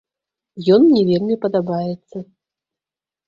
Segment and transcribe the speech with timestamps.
[0.77, 2.17] Ён мне вельмі падабаецца.